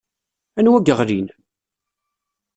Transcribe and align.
Anwa 0.59 0.79
yeɣlin? 0.85 1.27